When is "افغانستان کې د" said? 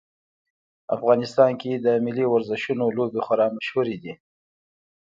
0.95-1.87